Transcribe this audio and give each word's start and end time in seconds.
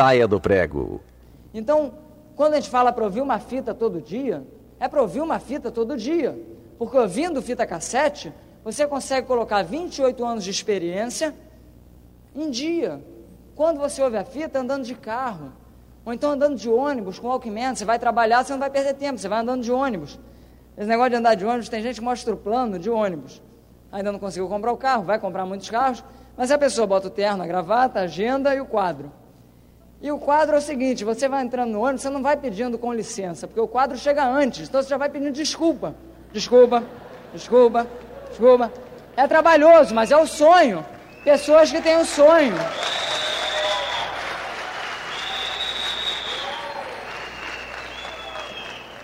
saia 0.00 0.26
do 0.26 0.40
prego. 0.40 0.98
Então, 1.52 1.92
quando 2.34 2.54
a 2.54 2.56
gente 2.56 2.70
fala 2.70 2.90
para 2.90 3.04
ouvir 3.04 3.20
uma 3.20 3.38
fita 3.38 3.74
todo 3.74 4.00
dia, 4.00 4.42
é 4.78 4.88
para 4.88 5.02
ouvir 5.02 5.20
uma 5.20 5.38
fita 5.38 5.70
todo 5.70 5.94
dia. 5.94 6.40
Porque 6.78 6.96
ouvindo 6.96 7.42
fita 7.42 7.66
cassete, 7.66 8.32
você 8.64 8.86
consegue 8.86 9.26
colocar 9.26 9.62
28 9.62 10.24
anos 10.24 10.44
de 10.44 10.50
experiência 10.50 11.34
em 12.34 12.48
dia. 12.48 13.04
Quando 13.54 13.78
você 13.78 14.02
ouve 14.02 14.16
a 14.16 14.24
fita, 14.24 14.58
andando 14.58 14.84
de 14.84 14.94
carro, 14.94 15.52
ou 16.02 16.14
então 16.14 16.30
andando 16.30 16.56
de 16.56 16.70
ônibus 16.70 17.18
com 17.18 17.28
Walkman, 17.28 17.74
você 17.74 17.84
vai 17.84 17.98
trabalhar, 17.98 18.42
você 18.42 18.52
não 18.52 18.60
vai 18.60 18.70
perder 18.70 18.94
tempo, 18.94 19.18
você 19.18 19.28
vai 19.28 19.40
andando 19.40 19.62
de 19.62 19.70
ônibus. 19.70 20.18
Esse 20.78 20.88
negócio 20.88 21.10
de 21.10 21.16
andar 21.16 21.34
de 21.34 21.44
ônibus, 21.44 21.68
tem 21.68 21.82
gente 21.82 21.96
que 21.96 22.04
mostra 22.04 22.32
o 22.32 22.38
plano 22.38 22.78
de 22.78 22.88
ônibus. 22.88 23.42
Ainda 23.92 24.10
não 24.10 24.18
conseguiu 24.18 24.48
comprar 24.48 24.72
o 24.72 24.78
carro, 24.78 25.04
vai 25.04 25.18
comprar 25.18 25.44
muitos 25.44 25.68
carros, 25.68 26.02
mas 26.38 26.50
a 26.50 26.56
pessoa 26.56 26.86
bota 26.86 27.08
o 27.08 27.10
terno, 27.10 27.42
a 27.42 27.46
gravata, 27.46 28.00
a 28.00 28.04
agenda 28.04 28.54
e 28.54 28.60
o 28.62 28.64
quadro. 28.64 29.19
E 30.02 30.10
o 30.10 30.18
quadro 30.18 30.54
é 30.54 30.58
o 30.58 30.62
seguinte: 30.62 31.04
você 31.04 31.28
vai 31.28 31.42
entrando 31.42 31.72
no 31.72 31.80
ônibus, 31.80 32.02
você 32.02 32.10
não 32.10 32.22
vai 32.22 32.36
pedindo 32.36 32.78
com 32.78 32.92
licença, 32.92 33.46
porque 33.46 33.60
o 33.60 33.68
quadro 33.68 33.98
chega 33.98 34.24
antes, 34.24 34.68
então 34.68 34.82
você 34.82 34.88
já 34.88 34.96
vai 34.96 35.10
pedindo 35.10 35.32
desculpa. 35.32 35.94
Desculpa, 36.32 36.82
desculpa, 37.34 37.86
desculpa. 38.28 38.72
É 39.16 39.26
trabalhoso, 39.26 39.94
mas 39.94 40.10
é 40.10 40.16
o 40.16 40.26
sonho. 40.26 40.84
Pessoas 41.24 41.70
que 41.70 41.82
têm 41.82 41.98
um 41.98 42.04
sonho. 42.04 42.54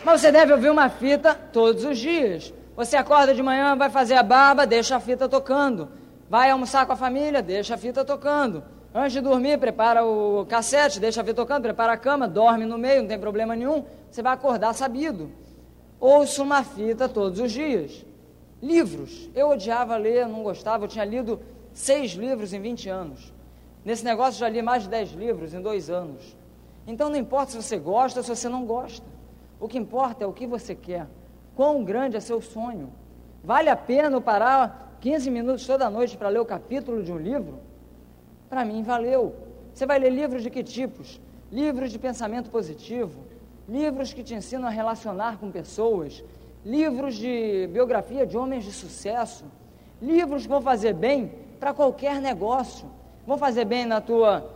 Mas 0.02 0.20
você 0.20 0.30
deve 0.30 0.52
ouvir 0.52 0.70
uma 0.70 0.88
fita 0.88 1.34
todos 1.34 1.84
os 1.84 1.98
dias. 1.98 2.54
Você 2.76 2.96
acorda 2.96 3.34
de 3.34 3.42
manhã, 3.42 3.76
vai 3.76 3.90
fazer 3.90 4.14
a 4.14 4.22
barba, 4.22 4.64
deixa 4.64 4.96
a 4.96 5.00
fita 5.00 5.28
tocando. 5.28 5.90
Vai 6.30 6.50
almoçar 6.50 6.86
com 6.86 6.92
a 6.92 6.96
família, 6.96 7.42
deixa 7.42 7.74
a 7.74 7.76
fita 7.76 8.04
tocando. 8.04 8.62
Antes 8.98 9.12
de 9.12 9.20
dormir, 9.20 9.58
prepara 9.58 10.06
o 10.06 10.46
cassete, 10.46 10.98
deixa 10.98 11.22
fita 11.22 11.34
tocando, 11.34 11.64
prepara 11.64 11.92
a 11.92 11.98
cama, 11.98 12.26
dorme 12.26 12.64
no 12.64 12.78
meio, 12.78 13.02
não 13.02 13.08
tem 13.08 13.18
problema 13.18 13.54
nenhum. 13.54 13.84
Você 14.10 14.22
vai 14.22 14.32
acordar 14.32 14.72
sabido. 14.72 15.30
Ouço 16.00 16.42
uma 16.42 16.64
fita 16.64 17.06
todos 17.06 17.38
os 17.38 17.52
dias. 17.52 18.06
Livros. 18.62 19.28
Eu 19.34 19.50
odiava 19.50 19.98
ler, 19.98 20.26
não 20.26 20.42
gostava. 20.42 20.84
Eu 20.84 20.88
tinha 20.88 21.04
lido 21.04 21.38
seis 21.74 22.12
livros 22.12 22.54
em 22.54 22.60
20 22.62 22.88
anos. 22.88 23.34
Nesse 23.84 24.02
negócio 24.02 24.40
já 24.40 24.48
li 24.48 24.62
mais 24.62 24.84
de 24.84 24.88
10 24.88 25.12
livros 25.12 25.52
em 25.52 25.60
dois 25.60 25.90
anos. 25.90 26.34
Então 26.86 27.10
não 27.10 27.18
importa 27.18 27.50
se 27.50 27.62
você 27.62 27.76
gosta 27.76 28.20
ou 28.20 28.24
se 28.24 28.34
você 28.34 28.48
não 28.48 28.64
gosta. 28.64 29.06
O 29.60 29.68
que 29.68 29.76
importa 29.76 30.24
é 30.24 30.26
o 30.26 30.32
que 30.32 30.46
você 30.46 30.74
quer. 30.74 31.06
Quão 31.54 31.84
grande 31.84 32.16
é 32.16 32.20
seu 32.20 32.40
sonho. 32.40 32.90
Vale 33.44 33.68
a 33.68 33.76
pena 33.76 34.18
parar 34.22 34.96
15 35.02 35.30
minutos 35.30 35.66
toda 35.66 35.90
noite 35.90 36.16
para 36.16 36.30
ler 36.30 36.40
o 36.40 36.46
capítulo 36.46 37.02
de 37.02 37.12
um 37.12 37.18
livro? 37.18 37.65
Para 38.48 38.64
mim, 38.64 38.82
valeu. 38.82 39.34
Você 39.72 39.86
vai 39.86 39.98
ler 39.98 40.10
livros 40.10 40.42
de 40.42 40.50
que 40.50 40.62
tipos? 40.62 41.20
Livros 41.50 41.92
de 41.92 41.98
pensamento 41.98 42.50
positivo, 42.50 43.24
livros 43.68 44.12
que 44.12 44.22
te 44.22 44.34
ensinam 44.34 44.66
a 44.66 44.70
relacionar 44.70 45.38
com 45.38 45.50
pessoas, 45.50 46.22
livros 46.64 47.14
de 47.14 47.68
biografia 47.72 48.26
de 48.26 48.36
homens 48.36 48.64
de 48.64 48.72
sucesso, 48.72 49.44
livros 50.00 50.42
que 50.42 50.48
vão 50.48 50.60
fazer 50.60 50.92
bem 50.92 51.32
para 51.60 51.72
qualquer 51.72 52.20
negócio, 52.20 52.86
vão 53.26 53.38
fazer 53.38 53.64
bem 53.64 53.86
na 53.86 54.00
tua 54.00 54.50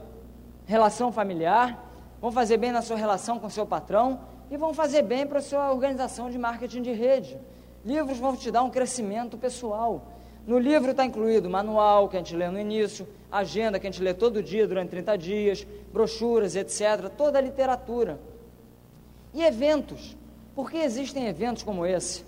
relação 0.66 1.12
familiar, 1.12 1.88
vão 2.20 2.32
fazer 2.32 2.56
bem 2.56 2.72
na 2.72 2.82
sua 2.82 2.96
relação 2.96 3.38
com 3.38 3.48
seu 3.48 3.66
patrão, 3.66 4.20
e 4.50 4.56
vão 4.56 4.74
fazer 4.74 5.02
bem 5.02 5.26
para 5.26 5.38
a 5.38 5.42
sua 5.42 5.70
organização 5.70 6.28
de 6.28 6.36
marketing 6.36 6.82
de 6.82 6.92
rede. 6.92 7.38
Livros 7.84 8.18
vão 8.18 8.36
te 8.36 8.50
dar 8.50 8.62
um 8.62 8.70
crescimento 8.70 9.38
pessoal. 9.38 10.08
No 10.46 10.58
livro 10.58 10.90
está 10.90 11.04
incluído 11.04 11.48
manual, 11.48 12.08
que 12.08 12.16
a 12.16 12.18
gente 12.18 12.34
lê 12.34 12.48
no 12.48 12.58
início, 12.58 13.06
agenda, 13.30 13.78
que 13.78 13.86
a 13.86 13.90
gente 13.90 14.02
lê 14.02 14.12
todo 14.12 14.42
dia 14.42 14.66
durante 14.66 14.90
30 14.90 15.16
dias, 15.18 15.66
brochuras, 15.92 16.56
etc. 16.56 17.08
Toda 17.16 17.38
a 17.38 17.42
literatura. 17.42 18.18
E 19.32 19.42
eventos. 19.42 20.16
Por 20.54 20.70
que 20.70 20.78
existem 20.78 21.26
eventos 21.26 21.62
como 21.62 21.86
esse? 21.86 22.24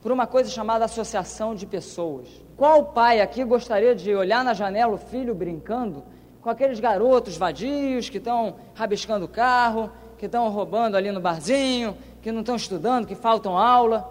Por 0.00 0.12
uma 0.12 0.26
coisa 0.26 0.50
chamada 0.50 0.84
associação 0.84 1.54
de 1.54 1.66
pessoas. 1.66 2.28
Qual 2.56 2.86
pai 2.86 3.20
aqui 3.20 3.42
gostaria 3.42 3.94
de 3.94 4.14
olhar 4.14 4.44
na 4.44 4.54
janela 4.54 4.94
o 4.94 4.98
filho 4.98 5.34
brincando 5.34 6.04
com 6.40 6.50
aqueles 6.50 6.78
garotos 6.78 7.36
vadios 7.36 8.08
que 8.08 8.18
estão 8.18 8.56
rabiscando 8.74 9.24
o 9.24 9.28
carro, 9.28 9.90
que 10.18 10.26
estão 10.26 10.48
roubando 10.50 10.96
ali 10.96 11.10
no 11.10 11.20
barzinho, 11.20 11.96
que 12.22 12.30
não 12.30 12.40
estão 12.40 12.54
estudando, 12.54 13.06
que 13.06 13.14
faltam 13.14 13.58
aula. 13.58 14.08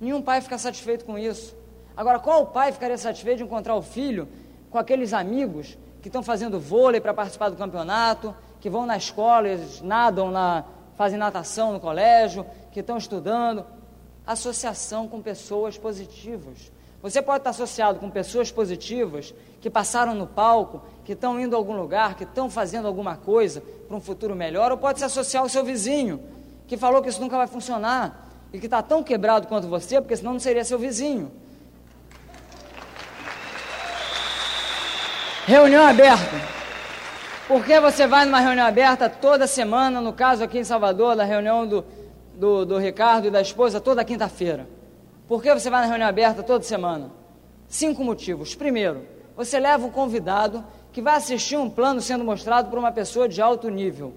Nenhum 0.00 0.22
pai 0.22 0.40
fica 0.40 0.56
satisfeito 0.58 1.04
com 1.04 1.18
isso. 1.18 1.56
Agora, 1.96 2.18
qual 2.18 2.46
pai 2.46 2.70
ficaria 2.70 2.96
satisfeito 2.96 3.38
de 3.38 3.44
encontrar 3.44 3.74
o 3.74 3.82
filho 3.82 4.28
com 4.70 4.78
aqueles 4.78 5.12
amigos 5.12 5.76
que 6.00 6.08
estão 6.08 6.22
fazendo 6.22 6.58
vôlei 6.58 7.00
para 7.00 7.12
participar 7.12 7.50
do 7.50 7.56
campeonato, 7.56 8.34
que 8.60 8.70
vão 8.70 8.86
na 8.86 8.96
escola, 8.96 9.48
eles 9.48 9.82
nadam, 9.82 10.30
na, 10.30 10.64
fazem 10.96 11.18
natação 11.18 11.72
no 11.72 11.80
colégio, 11.80 12.46
que 12.70 12.80
estão 12.80 12.96
estudando? 12.96 13.64
Associação 14.26 15.08
com 15.08 15.20
pessoas 15.20 15.76
positivas. 15.76 16.70
Você 17.02 17.22
pode 17.22 17.38
estar 17.38 17.50
associado 17.50 17.98
com 17.98 18.10
pessoas 18.10 18.52
positivas 18.52 19.34
que 19.60 19.70
passaram 19.70 20.14
no 20.14 20.26
palco, 20.26 20.82
que 21.04 21.12
estão 21.12 21.40
indo 21.40 21.56
a 21.56 21.58
algum 21.58 21.74
lugar, 21.74 22.14
que 22.14 22.24
estão 22.24 22.50
fazendo 22.50 22.86
alguma 22.86 23.16
coisa 23.16 23.62
para 23.88 23.96
um 23.96 24.00
futuro 24.00 24.36
melhor, 24.36 24.70
ou 24.70 24.78
pode 24.78 24.98
se 24.98 25.04
associar 25.04 25.42
ao 25.42 25.48
seu 25.48 25.64
vizinho, 25.64 26.22
que 26.66 26.76
falou 26.76 27.02
que 27.02 27.08
isso 27.08 27.20
nunca 27.20 27.36
vai 27.36 27.46
funcionar 27.46 28.28
e 28.52 28.58
que 28.58 28.66
está 28.66 28.82
tão 28.82 29.02
quebrado 29.02 29.48
quanto 29.48 29.66
você, 29.66 30.00
porque 30.00 30.16
senão 30.16 30.34
não 30.34 30.40
seria 30.40 30.64
seu 30.64 30.78
vizinho. 30.78 31.32
Reunião 35.50 35.84
aberta. 35.84 36.36
Por 37.48 37.64
que 37.64 37.80
você 37.80 38.06
vai 38.06 38.24
numa 38.24 38.38
reunião 38.38 38.64
aberta 38.64 39.10
toda 39.10 39.48
semana, 39.48 40.00
no 40.00 40.12
caso 40.12 40.44
aqui 40.44 40.60
em 40.60 40.62
Salvador, 40.62 41.16
da 41.16 41.24
reunião 41.24 41.66
do, 41.66 41.84
do, 42.36 42.64
do 42.64 42.78
Ricardo 42.78 43.26
e 43.26 43.32
da 43.32 43.40
esposa, 43.40 43.80
toda 43.80 44.04
quinta-feira? 44.04 44.68
Por 45.26 45.42
que 45.42 45.52
você 45.52 45.68
vai 45.68 45.80
na 45.80 45.88
reunião 45.88 46.08
aberta 46.08 46.44
toda 46.44 46.62
semana? 46.62 47.10
Cinco 47.66 48.04
motivos. 48.04 48.54
Primeiro, 48.54 49.04
você 49.36 49.58
leva 49.58 49.84
um 49.84 49.90
convidado 49.90 50.64
que 50.92 51.02
vai 51.02 51.16
assistir 51.16 51.56
um 51.56 51.68
plano 51.68 52.00
sendo 52.00 52.22
mostrado 52.22 52.70
por 52.70 52.78
uma 52.78 52.92
pessoa 52.92 53.28
de 53.28 53.42
alto 53.42 53.68
nível. 53.68 54.14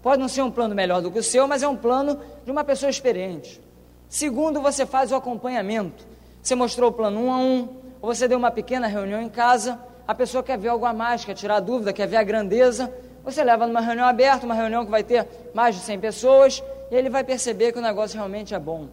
Pode 0.00 0.22
não 0.22 0.28
ser 0.28 0.42
um 0.42 0.52
plano 0.52 0.72
melhor 0.72 1.02
do 1.02 1.10
que 1.10 1.18
o 1.18 1.22
seu, 1.22 1.48
mas 1.48 1.64
é 1.64 1.68
um 1.68 1.76
plano 1.76 2.20
de 2.44 2.50
uma 2.52 2.62
pessoa 2.62 2.88
experiente. 2.88 3.60
Segundo, 4.08 4.62
você 4.62 4.86
faz 4.86 5.10
o 5.10 5.16
acompanhamento. 5.16 6.06
Você 6.40 6.54
mostrou 6.54 6.90
o 6.90 6.92
plano 6.92 7.24
um 7.24 7.32
a 7.32 7.38
um, 7.38 7.76
ou 8.00 8.14
você 8.14 8.28
deu 8.28 8.38
uma 8.38 8.52
pequena 8.52 8.86
reunião 8.86 9.20
em 9.20 9.28
casa, 9.28 9.80
a 10.06 10.14
pessoa 10.14 10.42
quer 10.42 10.58
ver 10.58 10.68
algo 10.68 10.84
a 10.86 10.92
mais, 10.92 11.24
quer 11.24 11.34
tirar 11.34 11.60
dúvida, 11.60 11.92
quer 11.92 12.06
ver 12.06 12.16
a 12.16 12.22
grandeza, 12.22 12.92
você 13.24 13.42
leva 13.42 13.66
numa 13.66 13.80
reunião 13.80 14.06
aberta, 14.06 14.46
uma 14.46 14.54
reunião 14.54 14.84
que 14.84 14.90
vai 14.90 15.02
ter 15.02 15.26
mais 15.52 15.74
de 15.74 15.80
100 15.80 15.98
pessoas, 15.98 16.62
e 16.90 16.94
ele 16.94 17.10
vai 17.10 17.24
perceber 17.24 17.72
que 17.72 17.78
o 17.78 17.82
negócio 17.82 18.16
realmente 18.16 18.54
é 18.54 18.58
bom. 18.58 18.88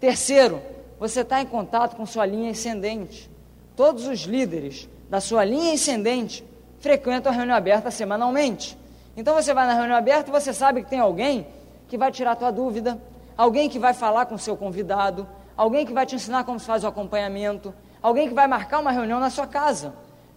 Terceiro, 0.00 0.60
você 0.98 1.20
está 1.20 1.40
em 1.40 1.46
contato 1.46 1.94
com 1.94 2.04
sua 2.04 2.26
linha 2.26 2.50
ascendente. 2.50 3.30
Todos 3.76 4.06
os 4.06 4.20
líderes 4.22 4.88
da 5.08 5.20
sua 5.20 5.44
linha 5.44 5.74
ascendente 5.74 6.44
frequentam 6.80 7.30
a 7.30 7.34
reunião 7.34 7.56
aberta 7.56 7.90
semanalmente. 7.90 8.76
Então 9.16 9.34
você 9.34 9.54
vai 9.54 9.66
na 9.66 9.74
reunião 9.74 9.96
aberta 9.96 10.28
e 10.28 10.32
você 10.32 10.52
sabe 10.52 10.82
que 10.82 10.90
tem 10.90 10.98
alguém 10.98 11.46
que 11.86 11.96
vai 11.96 12.10
tirar 12.10 12.32
a 12.32 12.36
tua 12.36 12.50
dúvida, 12.50 13.00
alguém 13.36 13.68
que 13.68 13.78
vai 13.78 13.94
falar 13.94 14.26
com 14.26 14.34
o 14.34 14.38
seu 14.38 14.56
convidado, 14.56 15.26
alguém 15.56 15.86
que 15.86 15.92
vai 15.92 16.04
te 16.04 16.16
ensinar 16.16 16.44
como 16.44 16.58
se 16.58 16.66
faz 16.66 16.82
o 16.82 16.86
acompanhamento, 16.88 17.72
alguém 18.02 18.28
que 18.28 18.34
vai 18.34 18.48
marcar 18.48 18.80
uma 18.80 18.90
reunião 18.90 19.20
na 19.20 19.30
sua 19.30 19.46
casa. 19.46 19.94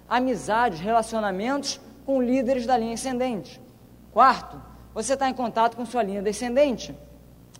Amizades, 0.08 0.80
relacionamentos 0.80 1.80
com 2.06 2.22
líderes 2.22 2.66
da 2.66 2.78
linha 2.78 2.94
ascendente. 2.94 3.62
Quarto, 4.12 4.62
você 4.94 5.14
está 5.14 5.30
em 5.30 5.34
contato 5.34 5.76
com 5.76 5.86
sua 5.86 6.04
linha 6.04 6.22
descendente. 6.22 6.96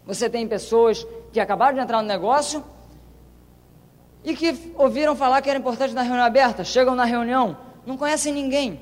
Você 0.06 0.30
tem 0.30 0.48
pessoas 0.48 1.06
que 1.34 1.40
acabaram 1.40 1.76
de 1.76 1.82
entrar 1.82 2.02
no 2.02 2.08
negócio 2.08 2.64
e 4.24 4.36
que 4.36 4.74
ouviram 4.76 5.16
falar 5.16 5.42
que 5.42 5.50
era 5.50 5.60
importante 5.60 5.94
na 5.94 6.02
reunião 6.02 6.26
aberta, 6.26 6.64
chegam 6.64 6.96
na 6.96 7.06
reunião, 7.06 7.58
não 7.86 7.98
conhecem 7.98 8.34
ninguém, 8.34 8.80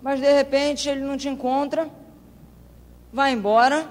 mas 0.00 0.20
de 0.20 0.32
repente 0.32 0.88
ele 0.88 1.00
não 1.00 1.16
te 1.16 1.28
encontra, 1.28 1.88
vai 3.12 3.32
embora, 3.32 3.86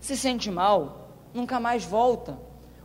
se 0.00 0.16
sente 0.16 0.50
mal, 0.50 1.10
nunca 1.34 1.60
mais 1.60 1.84
volta. 1.84 2.38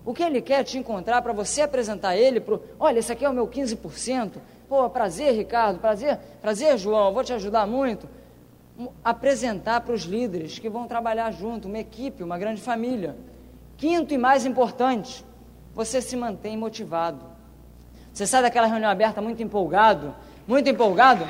O 0.04 0.14
que 0.14 0.24
ele 0.24 0.42
quer 0.42 0.64
te 0.64 0.78
encontrar 0.78 1.22
para 1.22 1.32
você 1.32 1.62
apresentar 1.62 2.18
ele 2.18 2.40
para 2.40 2.60
olha, 2.80 3.00
esse 3.00 3.12
aqui 3.12 3.24
é 3.24 3.30
o 3.30 3.34
meu 3.34 3.48
15%. 3.48 4.34
Pô, 4.72 4.90
prazer, 4.90 5.34
Ricardo, 5.36 5.80
prazer, 5.80 6.18
prazer, 6.42 6.78
João, 6.78 7.14
vou 7.14 7.26
te 7.26 7.34
ajudar 7.34 7.68
muito. 7.68 8.08
Apresentar 9.04 9.82
para 9.82 9.94
os 9.94 10.04
líderes 10.04 10.60
que 10.60 10.70
vão 10.70 10.88
trabalhar 10.88 11.30
junto, 11.32 11.68
uma 11.68 11.78
equipe, 11.78 12.24
uma 12.24 12.38
grande 12.38 12.62
família. 12.62 13.18
Quinto 13.76 14.14
e 14.14 14.18
mais 14.18 14.46
importante, 14.46 15.26
você 15.74 16.02
se 16.02 16.16
mantém 16.16 16.56
motivado. 16.56 17.26
Você 18.14 18.26
sai 18.26 18.44
daquela 18.44 18.66
reunião 18.66 18.90
aberta 18.90 19.22
muito 19.22 19.44
empolgado, 19.44 20.16
muito 20.48 20.70
empolgado? 20.70 21.28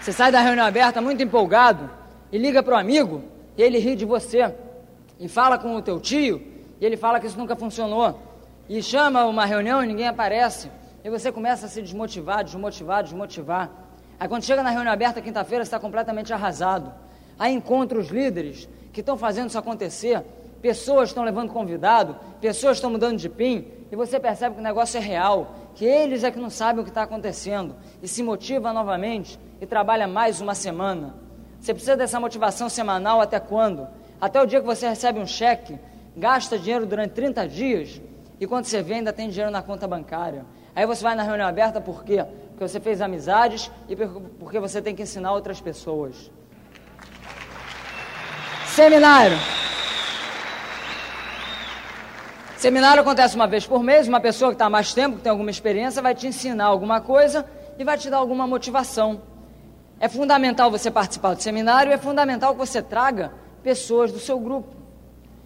Você 0.00 0.12
sai 0.12 0.32
da 0.32 0.40
reunião 0.40 0.66
aberta 0.66 1.00
muito 1.00 1.22
empolgado 1.22 1.88
e 2.32 2.38
liga 2.38 2.60
para 2.60 2.74
o 2.74 2.76
amigo 2.76 3.22
e 3.56 3.62
ele 3.62 3.78
ri 3.78 3.94
de 3.94 4.04
você. 4.04 4.52
E 5.20 5.28
fala 5.28 5.58
com 5.58 5.76
o 5.76 5.82
teu 5.82 6.00
tio 6.00 6.42
e 6.80 6.84
ele 6.84 6.96
fala 6.96 7.20
que 7.20 7.26
isso 7.26 7.38
nunca 7.38 7.54
funcionou. 7.54 8.18
E 8.66 8.82
chama 8.82 9.26
uma 9.26 9.44
reunião 9.44 9.84
e 9.84 9.86
ninguém 9.86 10.08
aparece. 10.08 10.70
e 11.04 11.08
você 11.08 11.30
começa 11.30 11.66
a 11.66 11.68
se 11.68 11.80
desmotivar, 11.80 12.42
desmotivar, 12.42 13.02
desmotivar. 13.02 13.70
Aí 14.18 14.28
quando 14.28 14.44
chega 14.44 14.62
na 14.62 14.70
reunião 14.70 14.92
aberta 14.92 15.20
quinta-feira, 15.20 15.64
você 15.64 15.68
está 15.68 15.78
completamente 15.78 16.32
arrasado. 16.32 16.92
Aí 17.38 17.54
encontra 17.54 17.98
os 17.98 18.08
líderes 18.08 18.68
que 18.92 19.00
estão 19.00 19.16
fazendo 19.16 19.48
isso 19.48 19.58
acontecer, 19.58 20.22
pessoas 20.60 21.08
estão 21.08 21.24
levando 21.24 21.50
convidado, 21.50 22.16
pessoas 22.40 22.76
estão 22.76 22.90
mudando 22.90 23.16
de 23.16 23.30
PIN, 23.30 23.66
e 23.90 23.96
você 23.96 24.20
percebe 24.20 24.56
que 24.56 24.60
o 24.60 24.64
negócio 24.64 24.98
é 24.98 25.00
real, 25.00 25.54
que 25.74 25.86
eles 25.86 26.22
é 26.22 26.30
que 26.30 26.38
não 26.38 26.50
sabem 26.50 26.82
o 26.82 26.84
que 26.84 26.90
está 26.90 27.02
acontecendo, 27.02 27.74
e 28.02 28.08
se 28.08 28.22
motiva 28.22 28.74
novamente 28.74 29.38
e 29.58 29.64
trabalha 29.64 30.06
mais 30.06 30.40
uma 30.40 30.54
semana. 30.54 31.14
Você 31.58 31.72
precisa 31.72 31.96
dessa 31.96 32.20
motivação 32.20 32.68
semanal 32.68 33.22
até 33.22 33.40
quando? 33.40 33.88
Até 34.20 34.42
o 34.42 34.46
dia 34.46 34.60
que 34.60 34.66
você 34.66 34.88
recebe 34.88 35.18
um 35.18 35.26
cheque, 35.26 35.78
gasta 36.16 36.58
dinheiro 36.58 36.84
durante 36.84 37.12
30 37.12 37.48
dias, 37.48 38.00
e 38.38 38.46
quando 38.46 38.64
você 38.64 38.82
vê, 38.82 38.94
ainda 38.94 39.12
tem 39.12 39.28
dinheiro 39.28 39.50
na 39.50 39.62
conta 39.62 39.86
bancária. 39.86 40.44
Aí 40.74 40.86
você 40.86 41.02
vai 41.02 41.14
na 41.14 41.22
reunião 41.22 41.46
aberta 41.46 41.80
por 41.80 42.04
quê? 42.04 42.24
Porque 42.50 42.66
você 42.66 42.80
fez 42.80 43.00
amizades 43.00 43.70
e 43.88 43.94
porque 44.38 44.58
você 44.58 44.80
tem 44.80 44.94
que 44.94 45.02
ensinar 45.02 45.32
outras 45.32 45.60
pessoas. 45.60 46.30
Seminário. 48.66 49.36
Seminário 52.56 53.02
acontece 53.02 53.36
uma 53.36 53.46
vez 53.46 53.66
por 53.66 53.82
mês, 53.82 54.06
uma 54.06 54.20
pessoa 54.20 54.50
que 54.50 54.54
está 54.54 54.66
há 54.66 54.70
mais 54.70 54.92
tempo, 54.94 55.16
que 55.16 55.22
tem 55.22 55.30
alguma 55.30 55.50
experiência, 55.50 56.00
vai 56.00 56.14
te 56.14 56.26
ensinar 56.26 56.66
alguma 56.66 57.00
coisa 57.00 57.44
e 57.78 57.84
vai 57.84 57.98
te 57.98 58.08
dar 58.08 58.18
alguma 58.18 58.46
motivação. 58.46 59.22
É 59.98 60.08
fundamental 60.08 60.70
você 60.70 60.90
participar 60.90 61.34
do 61.34 61.42
seminário, 61.42 61.92
é 61.92 61.98
fundamental 61.98 62.52
que 62.52 62.58
você 62.58 62.80
traga 62.80 63.32
pessoas 63.62 64.12
do 64.12 64.18
seu 64.18 64.38
grupo. 64.38 64.68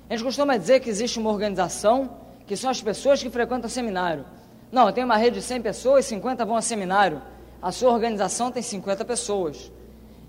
A 0.08 0.14
gente 0.14 0.25
costuma 0.25 0.56
dizer 0.56 0.81
que 0.81 0.90
existe 0.90 1.19
uma 1.19 1.31
organização, 1.31 2.11
que 2.46 2.56
são 2.56 2.70
as 2.70 2.81
pessoas 2.81 3.22
que 3.22 3.31
frequentam 3.31 3.66
o 3.66 3.70
seminário. 3.70 4.25
Não, 4.70 4.90
tenho 4.93 5.06
uma 5.06 5.16
rede 5.16 5.37
de 5.37 5.43
100 5.43 5.62
pessoas, 5.62 6.05
50 6.06 6.44
vão 6.44 6.56
ao 6.56 6.62
seminário. 6.62 7.22
A 7.62 7.72
sua 7.72 7.90
organização 7.90 8.50
tem 8.50 8.62
50 8.62 9.05
pessoas. 9.05 9.72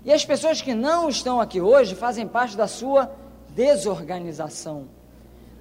E 0.04 0.12
as 0.12 0.24
pessoas 0.24 0.62
que 0.62 0.72
não 0.72 1.08
estão 1.08 1.40
aqui 1.40 1.60
hoje 1.60 1.94
fazem 1.94 2.26
parte 2.26 2.56
da 2.56 2.66
sua 2.66 3.10
desorganização. 3.50 4.88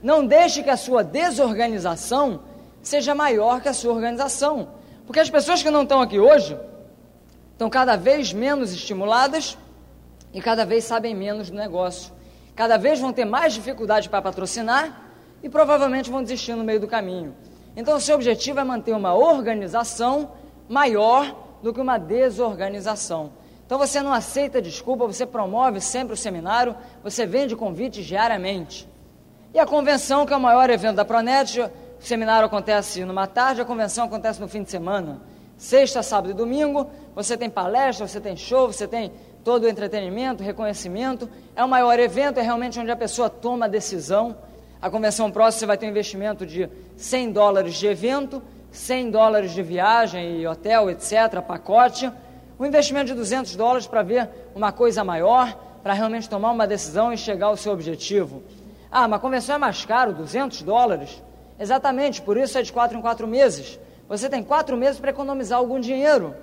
Não 0.01 0.25
deixe 0.25 0.61
que 0.61 0.69
a 0.69 0.77
sua 0.77 1.03
desorganização 1.03 2.41
seja 2.81 3.15
maior 3.15 3.59
que 3.59 3.67
a 3.67 3.73
sua 3.73 3.91
organização. 3.91 4.69
Porque 5.05 5.19
as 5.19 5.29
pessoas 5.29 5.63
que 5.63 5.69
não 5.71 5.83
estão 5.83 5.99
aqui 6.01 6.19
hoje 6.19 6.57
estão 7.51 7.69
cada 7.69 7.95
vez 7.95 8.31
menos 8.31 8.71
estimuladas 8.71 9.57
e 10.35 10.41
cada 10.41 10.65
vez 10.65 10.83
sabem 10.83 11.15
menos 11.15 11.49
do 11.49 11.55
negócio. 11.55 12.13
Cada 12.57 12.77
vez 12.77 12.99
vão 12.99 13.13
ter 13.13 13.23
mais 13.23 13.53
dificuldade 13.53 14.09
para 14.09 14.21
patrocinar 14.21 15.01
e 15.41 15.47
provavelmente 15.47 16.11
vão 16.11 16.21
desistir 16.21 16.53
no 16.55 16.63
meio 16.63 16.77
do 16.77 16.87
caminho. 16.87 17.33
Então, 17.73 17.95
o 17.95 18.01
seu 18.01 18.15
objetivo 18.15 18.59
é 18.59 18.63
manter 18.65 18.93
uma 18.93 19.13
organização 19.13 20.31
maior 20.67 21.33
do 21.63 21.73
que 21.73 21.79
uma 21.79 21.97
desorganização. 21.97 23.31
Então, 23.65 23.77
você 23.77 24.01
não 24.01 24.11
aceita 24.11 24.61
desculpa, 24.61 25.07
você 25.07 25.25
promove 25.25 25.79
sempre 25.79 26.13
o 26.13 26.17
seminário, 26.17 26.75
você 27.01 27.25
vende 27.25 27.55
convites 27.55 28.05
diariamente. 28.05 28.89
E 29.53 29.59
a 29.59 29.65
convenção, 29.65 30.25
que 30.25 30.33
é 30.33 30.37
o 30.37 30.41
maior 30.41 30.69
evento 30.69 30.97
da 30.97 31.05
Pronet, 31.05 31.61
o 31.61 31.71
seminário 31.97 32.45
acontece 32.45 33.05
numa 33.05 33.25
tarde, 33.25 33.61
a 33.61 33.65
convenção 33.65 34.03
acontece 34.03 34.41
no 34.41 34.49
fim 34.49 34.63
de 34.63 34.69
semana. 34.69 35.21
Sexta, 35.57 36.03
sábado 36.03 36.31
e 36.31 36.33
domingo, 36.33 36.89
você 37.15 37.37
tem 37.37 37.49
palestra, 37.49 38.05
você 38.05 38.19
tem 38.19 38.35
show, 38.35 38.67
você 38.67 38.85
tem 38.85 39.13
todo 39.45 39.65
o 39.65 39.69
entretenimento, 39.69 40.41
reconhecimento. 40.41 41.29
É 41.55 41.63
o 41.63 41.69
maior 41.69 41.99
evento, 41.99 42.39
é 42.39 42.41
realmente 42.41 42.79
onde 42.79 42.89
a 42.89 42.95
pessoa 42.95 43.29
toma 43.29 43.65
a 43.65 43.69
decisão. 43.69 44.35
A 44.81 44.89
convenção 44.89 45.29
próxima 45.29 45.59
você 45.59 45.65
vai 45.67 45.77
ter 45.77 45.85
um 45.85 45.89
investimento 45.89 46.47
de 46.47 46.67
100 46.97 47.31
dólares 47.31 47.75
de 47.75 47.85
evento, 47.85 48.41
100 48.71 49.11
dólares 49.11 49.51
de 49.51 49.61
viagem 49.61 50.41
e 50.41 50.47
hotel, 50.47 50.89
etc., 50.89 51.41
pacote. 51.47 52.11
Um 52.59 52.65
investimento 52.65 53.05
de 53.05 53.13
200 53.13 53.55
dólares 53.55 53.85
para 53.85 54.01
ver 54.01 54.27
uma 54.55 54.71
coisa 54.71 55.03
maior, 55.03 55.55
para 55.83 55.93
realmente 55.93 56.27
tomar 56.27 56.49
uma 56.49 56.65
decisão 56.65 57.13
e 57.13 57.17
chegar 57.17 57.45
ao 57.45 57.57
seu 57.57 57.71
objetivo. 57.71 58.41
Ah, 58.91 59.07
mas 59.07 59.19
a 59.19 59.21
convenção 59.21 59.55
é 59.57 59.59
mais 59.59 59.85
caro, 59.85 60.11
200 60.11 60.63
dólares. 60.63 61.21
Exatamente, 61.59 62.19
por 62.19 62.35
isso 62.35 62.57
é 62.57 62.63
de 62.63 62.73
quatro 62.73 62.97
em 62.97 63.01
quatro 63.01 63.27
meses. 63.27 63.79
Você 64.09 64.27
tem 64.27 64.43
quatro 64.43 64.75
meses 64.75 64.99
para 64.99 65.11
economizar 65.11 65.59
algum 65.59 65.79
dinheiro. 65.79 66.33